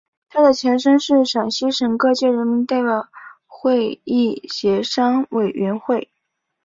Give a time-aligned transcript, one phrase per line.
[0.29, 3.07] 它的前身是陕西省各界人民代表
[3.45, 6.09] 会议协商委员会。